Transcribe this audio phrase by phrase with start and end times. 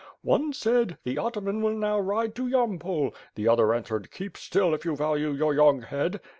[0.23, 4.83] One said *the ataman will now ride to Yampol,' the other answered, 'Keep still, if
[4.83, 6.19] you value your young head.'